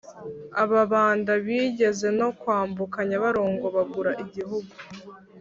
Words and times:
ababanda 0.63 1.31
bigeze 1.45 2.07
no 2.19 2.29
kwambuka 2.39 2.97
nyabarongo, 3.09 3.65
bagura 3.75 4.11
igihugu 4.23 4.73